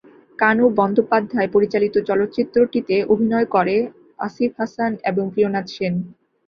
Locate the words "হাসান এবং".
4.59-5.23